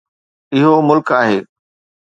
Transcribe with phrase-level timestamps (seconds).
[0.55, 1.39] اهو ملڪ آهي.